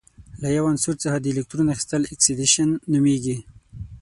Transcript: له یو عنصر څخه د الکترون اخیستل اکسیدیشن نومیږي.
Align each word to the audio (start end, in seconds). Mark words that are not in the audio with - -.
له 0.41 0.47
یو 0.57 0.63
عنصر 0.71 0.95
څخه 1.03 1.17
د 1.19 1.25
الکترون 1.33 1.67
اخیستل 1.71 2.01
اکسیدیشن 2.13 2.69
نومیږي. 2.91 3.37